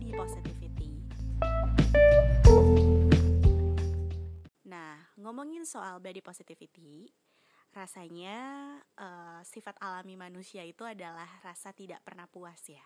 [0.00, 0.92] body positivity.
[4.64, 7.12] Nah, ngomongin soal body positivity,
[7.76, 8.40] rasanya
[8.96, 12.80] uh, sifat alami manusia itu adalah rasa tidak pernah puas ya.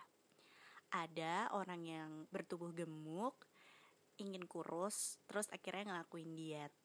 [0.91, 3.47] Ada orang yang bertubuh gemuk,
[4.19, 6.75] ingin kurus, terus akhirnya ngelakuin diet.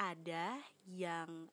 [0.00, 0.56] Ada
[0.88, 1.52] yang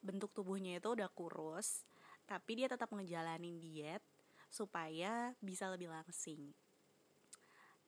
[0.00, 1.84] bentuk tubuhnya itu udah kurus,
[2.24, 4.00] tapi dia tetap ngejalanin diet
[4.48, 6.63] supaya bisa lebih langsing.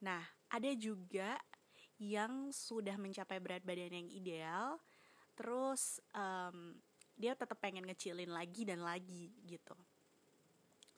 [0.05, 0.21] Nah,
[0.53, 1.37] ada juga
[1.97, 4.77] yang sudah mencapai berat badan yang ideal,
[5.33, 6.77] terus um,
[7.17, 9.73] dia tetap pengen ngecilin lagi dan lagi gitu.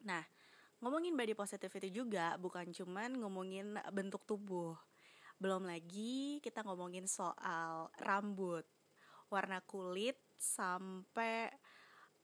[0.02, 0.22] Nah,
[0.82, 4.74] ngomongin body positivity juga bukan cuman ngomongin bentuk tubuh.
[5.38, 8.66] Belum lagi kita ngomongin soal rambut,
[9.30, 11.46] warna kulit sampai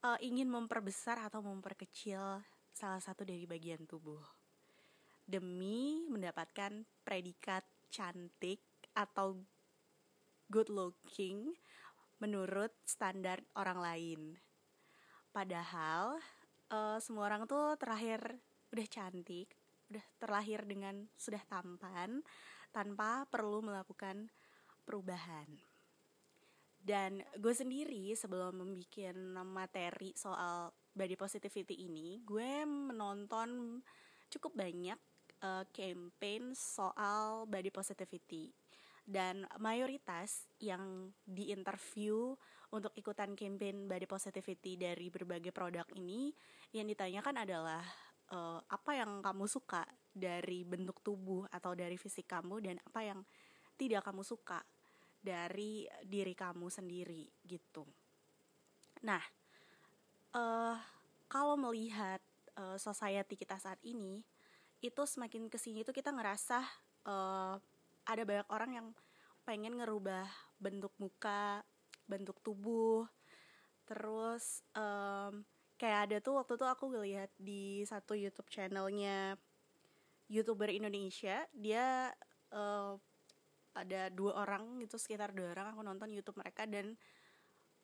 [0.02, 2.42] uh, ingin memperbesar atau memperkecil
[2.75, 4.44] salah satu dari bagian tubuh
[5.25, 8.61] demi mendapatkan predikat cantik
[8.92, 9.41] atau
[10.53, 11.56] good looking
[12.20, 14.20] menurut standar orang lain.
[15.34, 16.20] Padahal
[16.70, 18.39] uh, semua orang tuh terakhir
[18.70, 19.50] udah cantik,
[19.91, 22.22] udah terlahir dengan sudah tampan
[22.70, 24.30] tanpa perlu melakukan
[24.86, 25.48] perubahan.
[26.84, 29.17] Dan gue sendiri sebelum membuat
[29.48, 33.80] materi soal body positivity ini, gue menonton
[34.28, 34.98] cukup banyak
[35.45, 38.48] uh, campaign soal body positivity
[39.05, 42.33] dan mayoritas yang diinterview
[42.73, 46.33] untuk ikutan campaign body positivity dari berbagai produk ini
[46.73, 47.84] yang ditanyakan adalah
[48.33, 53.20] uh, apa yang kamu suka dari bentuk tubuh atau dari fisik kamu dan apa yang
[53.77, 54.64] tidak kamu suka
[55.20, 57.84] dari diri kamu sendiri gitu.
[59.05, 59.20] Nah,
[60.33, 60.77] uh,
[61.29, 62.23] kalau melihat
[62.57, 64.24] uh, society kita saat ini
[64.84, 66.61] itu semakin ke sini tuh kita ngerasa
[67.08, 67.56] uh,
[68.05, 68.89] ada banyak orang yang
[69.48, 70.28] pengen ngerubah
[70.61, 71.64] bentuk muka,
[72.05, 73.08] bentuk tubuh,
[73.89, 75.40] terus um,
[75.80, 79.40] kayak ada tuh waktu tuh aku ngeliat di satu YouTube channelnya
[80.28, 82.12] youtuber Indonesia, dia
[82.52, 82.96] uh,
[83.73, 86.94] ada dua orang gitu sekitar dua orang aku nonton YouTube mereka dan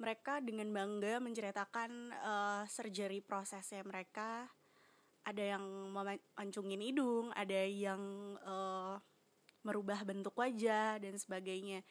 [0.01, 1.91] mereka dengan bangga menceritakan
[2.25, 4.49] uh, surgery prosesnya mereka
[5.25, 8.01] ada yang memancungin hidung, ada yang
[8.45, 8.97] uh,
[9.63, 11.85] merubah bentuk wajah dan sebagainya.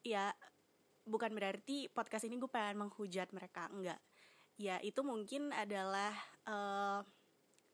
[0.00, 0.32] Ya
[1.04, 4.00] bukan berarti podcast ini gue pengen menghujat mereka, enggak.
[4.60, 6.12] Ya itu mungkin adalah
[6.48, 7.00] uh,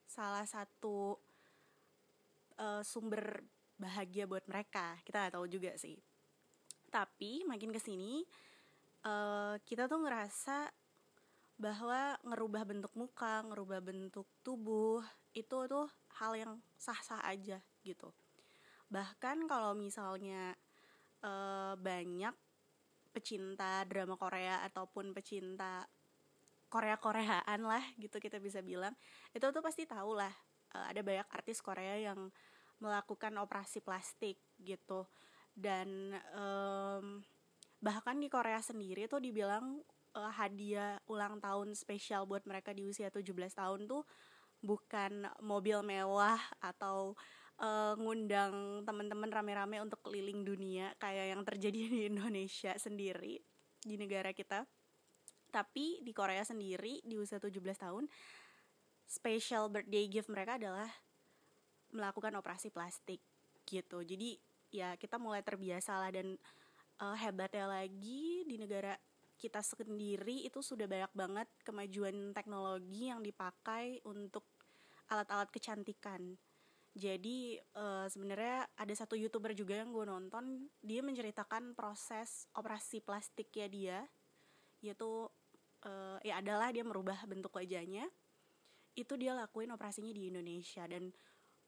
[0.06, 1.18] salah satu
[2.58, 3.42] uh, sumber
[3.76, 4.98] bahagia buat mereka.
[5.02, 5.98] Kita gak tahu juga sih.
[6.90, 8.24] Tapi makin ke sini
[9.04, 10.70] uh, kita tuh ngerasa
[11.56, 15.00] bahwa ngerubah bentuk muka, ngerubah bentuk tubuh
[15.32, 15.88] itu tuh
[16.20, 18.12] hal yang sah-sah aja gitu.
[18.92, 20.52] Bahkan kalau misalnya
[21.24, 21.32] e,
[21.80, 22.32] banyak
[23.16, 25.88] pecinta drama Korea ataupun pecinta
[26.68, 28.92] Korea-Koreaan lah gitu kita bisa bilang,
[29.32, 30.32] itu tuh pasti tahu lah
[30.72, 32.28] e, ada banyak artis Korea yang
[32.84, 35.08] melakukan operasi plastik gitu.
[35.56, 36.44] Dan e,
[37.80, 39.80] bahkan di Korea sendiri tuh dibilang
[40.16, 44.02] uh, hadiah ulang tahun spesial buat mereka di usia 17 tahun tuh
[44.64, 47.12] bukan mobil mewah atau
[47.60, 53.38] uh, ngundang teman-teman rame-rame untuk keliling dunia kayak yang terjadi di Indonesia sendiri
[53.84, 54.64] di negara kita.
[55.52, 58.04] Tapi di Korea sendiri di usia 17 tahun
[59.06, 60.90] special birthday gift mereka adalah
[61.94, 63.22] melakukan operasi plastik
[63.62, 64.02] gitu.
[64.02, 64.36] Jadi
[64.74, 66.34] ya kita mulai terbiasa lah dan
[67.00, 68.98] uh, hebatnya lagi di negara
[69.36, 74.48] kita sendiri itu sudah banyak banget kemajuan teknologi yang dipakai untuk
[75.12, 76.34] alat-alat kecantikan.
[76.96, 83.52] Jadi uh, sebenarnya ada satu youtuber juga yang gue nonton, dia menceritakan proses operasi plastik
[83.52, 83.98] ya dia,
[84.80, 85.28] yaitu
[85.84, 88.08] uh, ya adalah dia merubah bentuk wajahnya.
[88.96, 91.12] Itu dia lakuin operasinya di Indonesia dan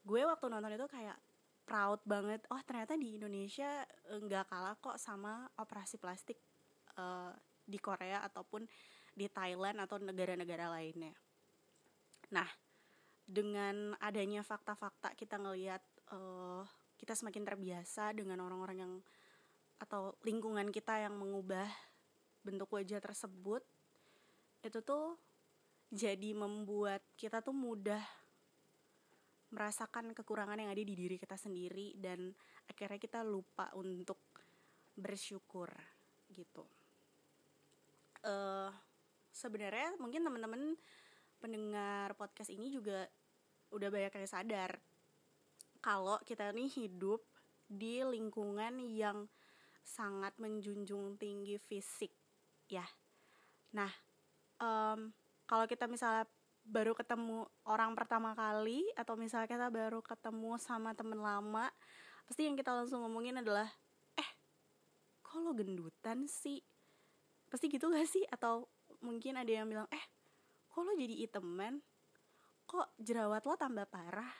[0.00, 1.20] gue waktu nonton itu kayak
[1.68, 2.40] proud banget.
[2.48, 6.40] Oh ternyata di Indonesia nggak kalah kok sama operasi plastik
[7.68, 8.64] di Korea ataupun
[9.12, 11.12] di Thailand atau negara-negara lainnya.
[12.32, 12.48] Nah,
[13.28, 15.84] dengan adanya fakta-fakta kita ngelihat
[16.16, 16.64] uh,
[16.96, 18.92] kita semakin terbiasa dengan orang-orang yang
[19.78, 21.68] atau lingkungan kita yang mengubah
[22.42, 23.62] bentuk wajah tersebut
[24.64, 25.14] itu tuh
[25.92, 28.02] jadi membuat kita tuh mudah
[29.48, 32.32] merasakan kekurangan yang ada di diri kita sendiri dan
[32.68, 34.20] akhirnya kita lupa untuk
[34.98, 35.68] bersyukur
[36.32, 36.77] gitu
[38.28, 38.68] uh,
[39.32, 40.76] sebenarnya mungkin teman-teman
[41.40, 43.08] pendengar podcast ini juga
[43.72, 44.76] udah banyak yang sadar
[45.80, 47.22] kalau kita nih hidup
[47.68, 49.28] di lingkungan yang
[49.84, 52.12] sangat menjunjung tinggi fisik
[52.68, 52.84] ya.
[53.72, 53.88] Nah
[54.60, 55.12] um,
[55.48, 56.28] kalau kita misalnya
[56.68, 61.72] baru ketemu orang pertama kali atau misalnya kita baru ketemu sama temen lama
[62.28, 63.64] pasti yang kita langsung ngomongin adalah
[64.20, 64.30] eh
[65.40, 66.60] lo gendutan sih
[67.48, 68.24] pasti gitu gak sih?
[68.28, 68.68] Atau
[69.04, 70.04] mungkin ada yang bilang eh
[70.68, 71.80] kok lo jadi iteman
[72.68, 74.32] kok jerawat lo tambah parah?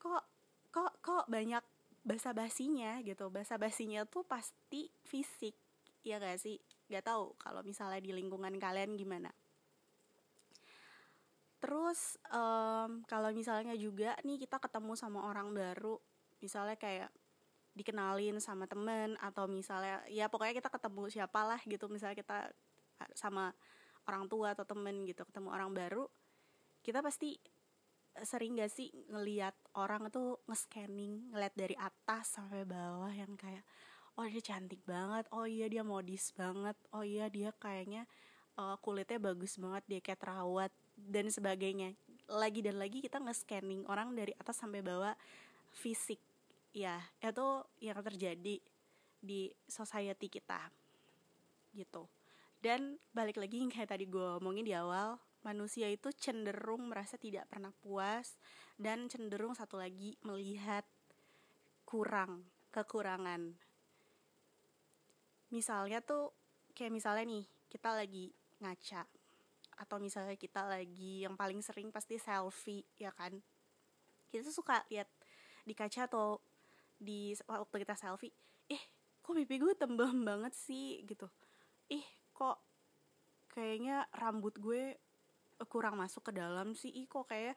[0.00, 0.24] Kok
[0.72, 1.62] kok kok banyak
[2.02, 3.28] basa basinya gitu.
[3.28, 5.54] Basa basinya tuh pasti fisik
[6.02, 6.58] ya gak sih?
[6.88, 9.30] Gak tahu kalau misalnya di lingkungan kalian gimana.
[11.62, 15.94] Terus um, kalau misalnya juga nih kita ketemu sama orang baru
[16.42, 17.06] misalnya kayak
[17.72, 21.88] dikenalin sama temen atau misalnya ya pokoknya kita ketemu siapalah gitu.
[21.88, 22.38] Misalnya kita
[23.16, 23.52] sama
[24.06, 26.06] orang tua atau temen gitu ketemu orang baru
[26.82, 27.38] kita pasti
[28.26, 33.64] sering gak sih ngeliat orang tuh nge-scanning ngeliat dari atas sampai bawah yang kayak
[34.20, 35.24] oh dia cantik banget.
[35.32, 36.76] Oh iya dia modis banget.
[36.92, 38.04] Oh iya dia kayaknya
[38.60, 39.82] uh, kulitnya bagus banget.
[39.88, 41.96] Dia kayak terawat dan sebagainya.
[42.28, 45.16] Lagi dan lagi kita nge-scanning orang dari atas sampai bawah
[45.72, 46.20] fisik
[46.72, 47.48] ya itu
[47.84, 48.56] yang terjadi
[49.22, 50.72] di society kita
[51.76, 52.08] gitu.
[52.62, 57.50] Dan balik lagi yang kayak tadi gue omongin di awal manusia itu cenderung merasa tidak
[57.50, 58.38] pernah puas
[58.78, 60.86] dan cenderung satu lagi melihat
[61.82, 63.58] kurang kekurangan.
[65.50, 66.32] Misalnya tuh
[66.72, 68.32] kayak misalnya nih kita lagi
[68.62, 69.04] ngaca
[69.82, 73.34] atau misalnya kita lagi yang paling sering pasti selfie ya kan?
[74.30, 75.10] Kita tuh suka lihat
[75.66, 76.38] di kaca atau
[77.02, 78.30] di waktu kita selfie
[78.70, 78.82] eh
[79.22, 81.02] kok pipi gue tembem banget sih?
[81.06, 81.26] Gitu.
[81.94, 82.58] Ih kok
[83.50, 84.98] kayaknya rambut gue
[85.70, 86.90] kurang masuk ke dalam sih?
[86.90, 87.54] Ih kok kayak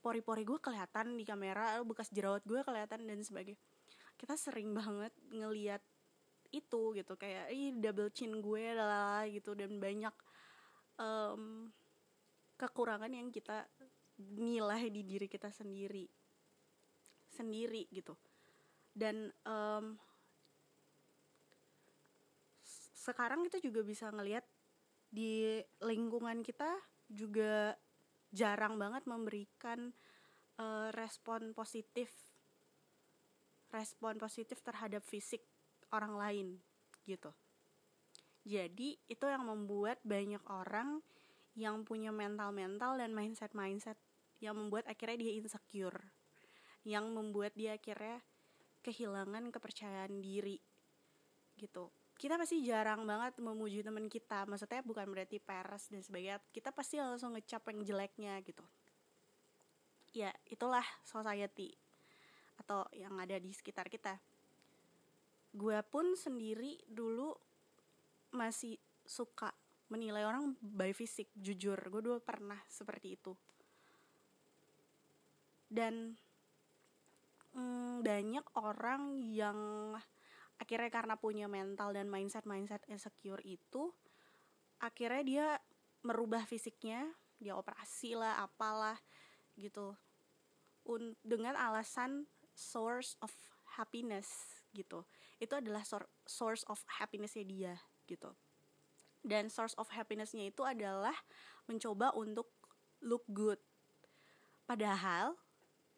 [0.00, 3.60] pori-pori gue kelihatan di kamera bekas jerawat gue kelihatan dan sebagainya.
[4.16, 5.84] Kita sering banget ngeliat
[6.50, 10.10] itu gitu kayak ih double chin gue adalah gitu dan banyak
[10.98, 11.70] um,
[12.58, 13.70] kekurangan yang kita
[14.18, 16.10] nilai di diri kita sendiri
[17.30, 18.18] sendiri gitu
[18.96, 19.98] dan um,
[22.94, 24.44] sekarang kita juga bisa ngelihat
[25.10, 26.70] di lingkungan kita
[27.10, 27.74] juga
[28.30, 29.90] jarang banget memberikan
[30.60, 32.12] uh, respon positif
[33.74, 35.42] respon positif terhadap fisik
[35.90, 36.48] orang lain
[37.06, 37.34] gitu
[38.46, 41.04] jadi itu yang membuat banyak orang
[41.58, 43.98] yang punya mental-mental dan mindset-mindset
[44.40, 46.00] yang membuat akhirnya dia insecure.
[46.80, 48.24] Yang membuat dia akhirnya
[48.80, 50.58] kehilangan kepercayaan diri
[51.56, 51.92] gitu.
[52.20, 54.44] Kita pasti jarang banget memuji teman kita.
[54.44, 56.40] Maksudnya bukan berarti peres dan sebagainya.
[56.52, 58.64] Kita pasti langsung ngecap yang jeleknya gitu.
[60.12, 61.72] Ya, itulah society
[62.60, 64.20] atau yang ada di sekitar kita.
[65.56, 67.32] Gue pun sendiri dulu
[68.36, 68.76] masih
[69.08, 69.50] suka
[69.90, 73.34] menilai orang by fisik jujur gue dulu pernah seperti itu
[75.70, 76.18] dan
[77.54, 79.58] mm, banyak orang yang
[80.60, 83.90] akhirnya karena punya mental dan mindset mindset insecure itu
[84.80, 85.46] akhirnya dia
[86.04, 87.08] merubah fisiknya
[87.40, 89.00] dia operasi lah apalah
[89.56, 89.96] gitu.
[90.84, 93.32] Un dengan alasan source of
[93.80, 95.08] happiness gitu.
[95.40, 95.82] Itu adalah
[96.28, 98.28] source of happinessnya dia gitu.
[99.20, 101.16] Dan source of happinessnya itu adalah
[101.64, 102.52] mencoba untuk
[103.00, 103.60] look good.
[104.68, 105.36] Padahal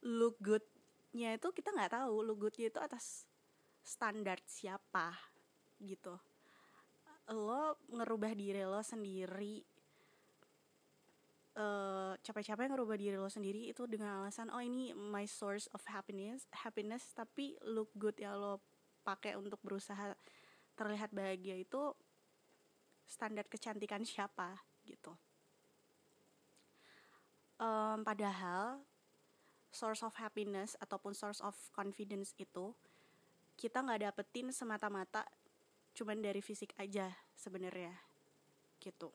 [0.03, 0.39] look
[1.13, 3.29] goodnya itu kita nggak tahu look goodnya itu atas
[3.85, 5.13] standar siapa
[5.77, 6.17] gitu.
[7.29, 9.61] Lo ngerubah diri lo sendiri
[11.61, 16.49] uh, capek-capek ngerubah diri lo sendiri itu dengan alasan oh ini my source of happiness
[16.65, 17.13] happiness.
[17.13, 18.65] Tapi look good ya lo
[19.05, 20.17] pakai untuk berusaha
[20.81, 21.93] terlihat bahagia itu
[23.05, 25.13] standar kecantikan siapa gitu.
[27.61, 28.81] Um, padahal
[29.73, 32.77] source of happiness ataupun source of confidence itu
[33.57, 35.25] kita nggak dapetin semata-mata
[35.97, 37.93] cuman dari fisik aja sebenarnya
[38.81, 39.09] gitu.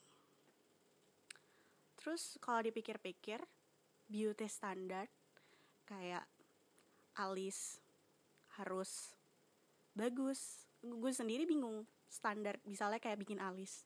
[1.98, 3.42] Terus kalau dipikir-pikir
[4.10, 5.10] beauty standard
[5.86, 6.26] kayak
[7.18, 7.78] alis
[8.58, 9.14] harus
[9.94, 10.66] bagus.
[10.82, 13.84] Gue sendiri bingung standar misalnya kayak bikin alis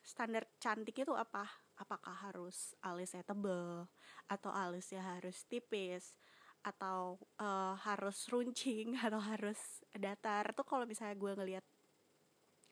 [0.00, 1.44] standar cantik itu apa
[1.80, 3.88] apakah harus alisnya tebel
[4.28, 6.20] atau alisnya harus tipis
[6.60, 10.52] atau uh, harus runcing atau harus datar.
[10.52, 11.64] Tuh kalau misalnya gue ngeliat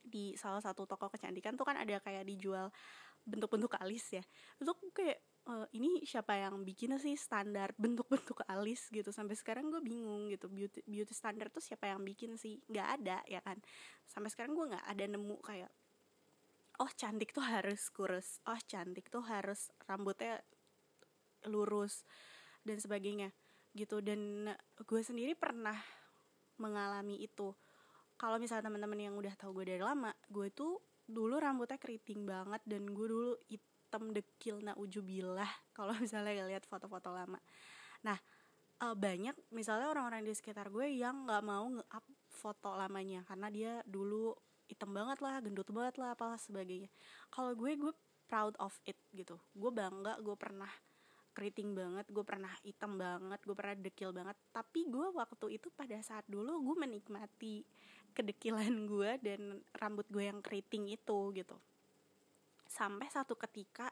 [0.09, 2.69] di salah satu toko kecantikan tuh kan ada kayak dijual
[3.25, 4.25] bentuk-bentuk alis ya.
[4.61, 8.89] Itu kayak uh, ini siapa yang bikin sih standar bentuk-bentuk alis?
[8.93, 9.09] Gitu.
[9.09, 10.53] Sampai sekarang gue bingung gitu.
[10.53, 12.61] Beauty beauty standar tuh siapa yang bikin sih?
[12.69, 13.57] Nggak ada ya kan?
[14.05, 15.73] Sampai sekarang gue nggak ada nemu kayak
[16.79, 20.43] oh cantik tuh harus kurus oh cantik tuh harus rambutnya
[21.47, 22.03] lurus
[22.67, 23.31] dan sebagainya
[23.77, 24.03] gitu.
[24.03, 24.51] Dan
[24.83, 25.77] gue sendiri pernah
[26.59, 27.55] mengalami itu.
[28.19, 32.61] Kalau misalnya teman-teman yang udah tahu gue dari lama gue tuh dulu rambutnya keriting banget
[32.67, 37.39] dan gue dulu hitam dekil na ujubillah kalau misalnya lihat foto-foto lama.
[38.03, 38.19] Nah
[38.83, 43.73] uh, banyak misalnya orang-orang di sekitar gue yang nggak mau nge-up foto lamanya karena dia
[43.87, 44.35] dulu
[44.69, 46.93] hitam banget lah gendut banget lah apalah sebagainya.
[47.33, 47.93] Kalau gue gue
[48.29, 49.41] proud of it gitu.
[49.57, 50.71] Gue bangga gue pernah
[51.33, 54.37] keriting banget gue pernah hitam banget gue pernah dekil banget.
[54.53, 57.65] Tapi gue waktu itu pada saat dulu gue menikmati
[58.13, 59.41] kedekilan gue dan
[59.81, 61.57] rambut gue yang keriting itu gitu.
[62.69, 63.89] Sampai satu ketika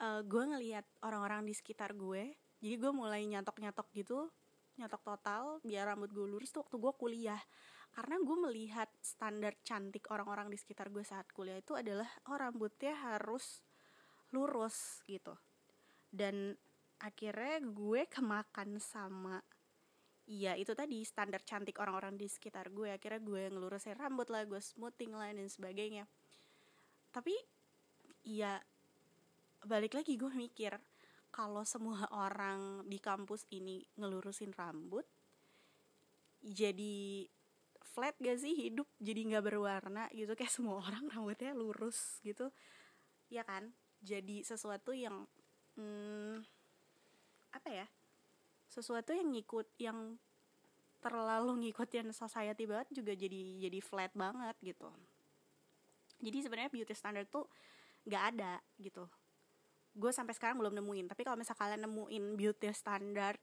[0.00, 4.28] uh, gue ngelihat orang-orang di sekitar gue jadi gue mulai nyatok-nyatok gitu
[4.76, 7.40] nyatok total biar rambut gue lurus tuh waktu gue kuliah
[7.96, 12.92] karena gue melihat standar cantik orang-orang di sekitar gue saat kuliah itu adalah oh rambutnya
[12.92, 13.64] harus
[14.36, 15.32] lurus gitu.
[16.12, 16.52] Dan
[17.00, 19.40] akhirnya gue kemakan sama
[20.26, 22.90] Iya itu tadi standar cantik orang-orang di sekitar gue.
[22.90, 26.02] Akhirnya gue ngelurusin rambut lah Gue smoothing lah dan sebagainya.
[27.14, 27.32] Tapi
[28.26, 28.58] ya
[29.62, 30.74] balik lagi gue mikir
[31.30, 35.06] Kalau semua orang di kampus ini ngelurusin rambut
[36.42, 37.30] Jadi
[37.96, 38.52] flat gak sih?
[38.52, 40.36] Hidup Jadi gak berwarna gitu.
[40.36, 42.52] Kayak semua orang rambutnya lurus gitu.
[43.32, 43.72] Ya kan?
[44.04, 45.24] Jadi sesuatu yang
[45.80, 46.44] hmm,
[47.56, 47.86] Apa ya?
[48.68, 50.20] Sesuatu yang ngikut yang
[51.00, 54.92] terlalu ngikutin society banget juga jadi jadi flat banget gitu.
[56.20, 57.48] Jadi sebenarnya beauty standard tuh
[58.04, 59.08] nggak ada gitu.
[59.96, 61.08] Gue sampai sekarang belum nemuin.
[61.08, 63.40] Tapi kalau misalnya kalian nemuin beauty standard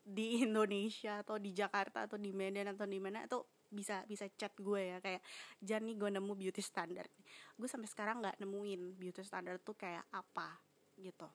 [0.00, 4.50] di Indonesia atau di Jakarta atau di Medan atau di mana tuh bisa bisa chat
[4.58, 5.22] gue ya kayak
[5.62, 7.06] jangan nih gue nemu beauty standard
[7.54, 10.58] gue sampai sekarang nggak nemuin beauty standard tuh kayak apa
[10.98, 11.30] gitu.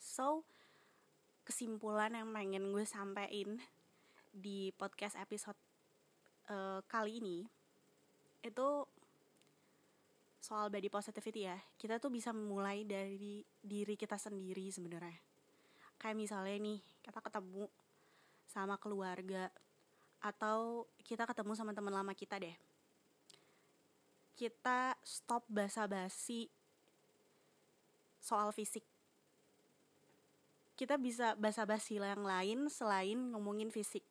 [0.00, 0.48] So
[1.44, 3.60] kesimpulan yang pengen gue sampein
[4.32, 5.56] di podcast episode
[6.48, 7.38] uh, kali ini
[8.40, 8.68] itu
[10.40, 11.58] soal body positivity ya.
[11.76, 15.27] Kita tuh bisa mulai dari diri kita sendiri sebenarnya
[15.98, 17.66] kayak misalnya nih kita ketemu
[18.48, 19.50] sama keluarga
[20.18, 22.56] atau kita ketemu sama teman lama kita deh
[24.38, 26.50] kita stop basa-basi
[28.18, 28.86] soal fisik
[30.78, 34.06] kita bisa basa-basi yang lain selain ngomongin fisik.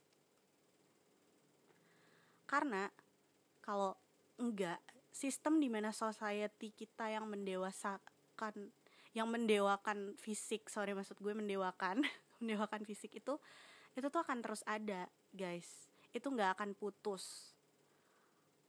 [2.43, 2.91] Karena
[3.63, 3.95] kalau
[4.35, 4.83] enggak,
[5.15, 8.75] sistem di mana society kita yang mendewasakan
[9.15, 12.03] yang mendewakan fisik, sorry maksud gue mendewakan,
[12.41, 13.39] mendewakan fisik itu
[13.97, 15.89] itu tuh akan terus ada, guys.
[16.13, 17.55] Itu nggak akan putus.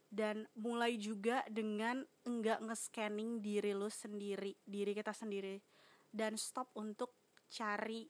[0.09, 5.61] Dan mulai juga dengan enggak nge-scanning diri lu sendiri, diri kita sendiri
[6.09, 7.13] dan stop untuk
[7.53, 8.09] cari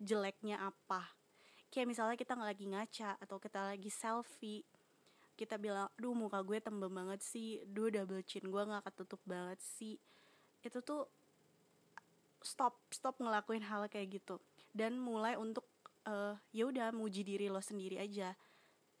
[0.00, 1.04] jeleknya apa
[1.74, 4.62] kayak misalnya kita lagi ngaca atau kita lagi selfie
[5.34, 9.58] kita bilang aduh muka gue tembem banget sih duh double chin gue nggak ketutup banget
[9.58, 9.98] sih
[10.62, 11.10] itu tuh
[12.44, 14.38] stop stop ngelakuin hal kayak gitu.
[14.70, 15.64] Dan mulai untuk
[16.04, 18.36] uh, ya udah muji diri lo sendiri aja.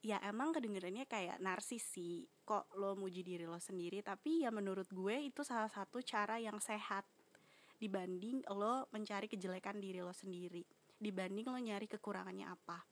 [0.04, 2.28] Ya emang kedengerannya kayak narsis sih.
[2.44, 4.04] Kok lo muji diri lo sendiri?
[4.04, 7.04] Tapi ya menurut gue itu salah satu cara yang sehat
[7.80, 10.64] dibanding lo mencari kejelekan diri lo sendiri.
[11.00, 12.84] Dibanding lo nyari kekurangannya apa.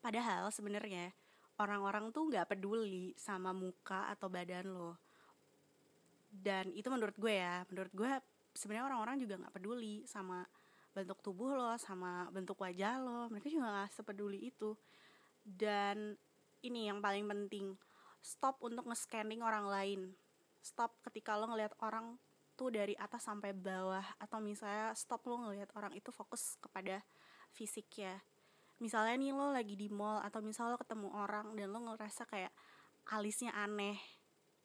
[0.00, 1.12] Padahal sebenarnya
[1.56, 4.92] orang-orang tuh nggak peduli sama muka atau badan lo.
[6.28, 7.64] Dan itu menurut gue ya.
[7.72, 8.12] Menurut gue
[8.56, 10.42] sebenarnya orang-orang juga nggak peduli sama
[10.96, 13.20] bentuk tubuh lo sama bentuk wajah lo.
[13.28, 14.74] Mereka juga nggak sepeduli itu.
[15.44, 16.16] Dan
[16.64, 17.76] ini yang paling penting
[18.24, 20.00] stop untuk nge-scanning orang lain.
[20.64, 22.18] Stop ketika lo ngelihat orang
[22.56, 27.04] tuh dari atas sampai bawah atau misalnya stop lo ngelihat orang itu fokus kepada
[27.52, 28.16] fisik ya
[28.76, 32.52] misalnya nih lo lagi di mall atau misalnya lo ketemu orang dan lo ngerasa kayak
[33.08, 33.96] alisnya aneh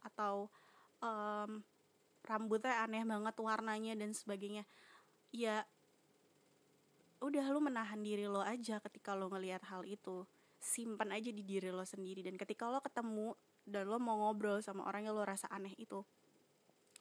[0.04, 0.52] atau
[1.00, 1.64] um,
[2.26, 4.64] rambutnya aneh banget warnanya dan sebagainya.
[5.34, 5.66] Ya
[7.22, 10.26] udah lo menahan diri lo aja ketika lo ngelihat hal itu.
[10.62, 13.34] Simpan aja di diri lo sendiri dan ketika lo ketemu
[13.66, 16.02] dan lo mau ngobrol sama orang yang lo rasa aneh itu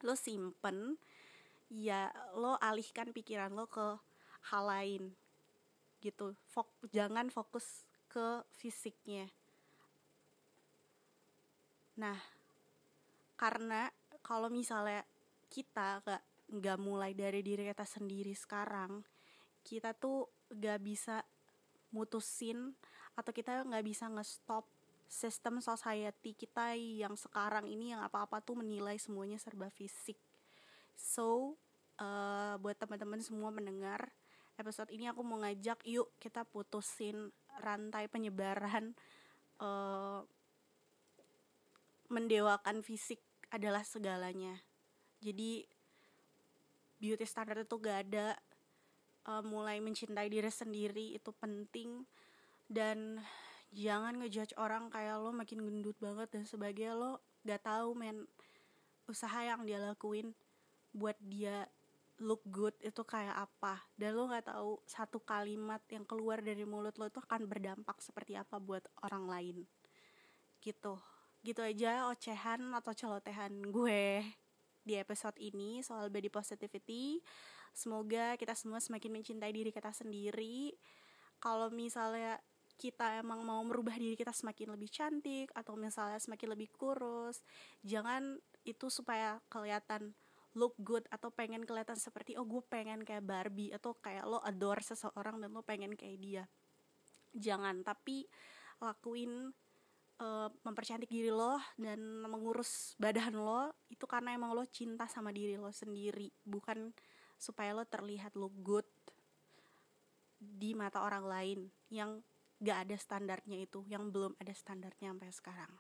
[0.01, 0.97] lo simpen
[1.69, 4.01] ya lo alihkan pikiran lo ke
[4.49, 5.13] hal lain
[6.01, 6.33] gitu.
[6.49, 9.29] Fok jangan fokus ke fisiknya.
[12.01, 12.17] Nah
[13.37, 13.93] karena
[14.25, 15.05] kalau misalnya
[15.51, 19.03] kita gak nggak mulai dari diri kita sendiri sekarang
[19.67, 21.23] kita tuh gak bisa
[21.91, 22.75] mutusin
[23.19, 24.65] atau kita nggak bisa ngestop
[25.11, 30.17] sistem society kita yang sekarang ini yang apa-apa tuh menilai semuanya serba fisik.
[30.95, 31.59] So,
[31.99, 34.15] uh, buat teman-teman semua mendengar
[34.55, 38.95] episode ini aku mau ngajak yuk kita putusin rantai penyebaran
[39.59, 40.23] uh,
[42.07, 43.19] mendewakan fisik
[43.51, 44.63] adalah segalanya.
[45.21, 45.69] Jadi
[47.01, 48.37] beauty standard itu gak ada.
[49.21, 52.09] Uh, mulai mencintai diri sendiri itu penting.
[52.65, 53.21] Dan
[53.73, 56.97] jangan ngejudge orang kayak lo makin gendut banget dan sebagainya.
[56.97, 58.25] Lo gak tahu men
[59.05, 60.33] usaha yang dia lakuin
[60.95, 61.67] buat dia
[62.21, 63.85] look good itu kayak apa.
[63.97, 68.41] Dan lo gak tahu satu kalimat yang keluar dari mulut lo itu akan berdampak seperti
[68.41, 69.57] apa buat orang lain.
[70.65, 70.97] Gitu.
[71.41, 74.25] Gitu aja ocehan atau celotehan gue
[74.91, 77.23] di episode ini soal body positivity.
[77.71, 80.75] Semoga kita semua semakin mencintai diri kita sendiri.
[81.39, 82.43] Kalau misalnya
[82.75, 87.45] kita emang mau merubah diri kita semakin lebih cantik atau misalnya semakin lebih kurus
[87.85, 90.17] jangan itu supaya kelihatan
[90.57, 94.81] look good atau pengen kelihatan seperti oh gue pengen kayak Barbie atau kayak lo adore
[94.81, 96.45] seseorang dan lo pengen kayak dia.
[97.37, 98.27] Jangan tapi
[98.83, 99.55] lakuin
[100.21, 101.99] uh, mempercantik diri lo dan
[102.29, 106.93] mengurus badan lo itu karena emang lo cinta sama diri lo sendiri bukan
[107.41, 108.87] supaya lo terlihat look good
[110.41, 112.21] di mata orang lain yang
[112.61, 115.73] gak ada standarnya itu yang belum ada standarnya sampai sekarang.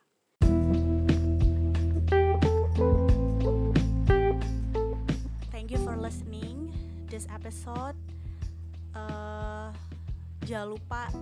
[5.53, 6.73] Thank you for listening
[7.13, 7.97] this episode.
[8.97, 9.69] Uh,
[10.49, 11.13] jangan lupa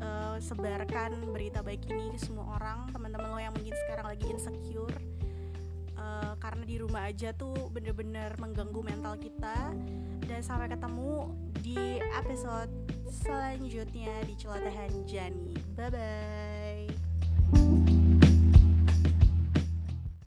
[0.00, 4.98] uh, sebarkan berita baik ini ke semua orang teman-teman lo yang mungkin sekarang lagi insecure
[6.00, 9.72] uh, karena di rumah aja tuh bener-bener mengganggu mental kita
[10.24, 12.70] dan sampai ketemu di episode
[13.10, 15.54] selanjutnya di celotehan Jani.
[15.74, 16.49] Bye bye.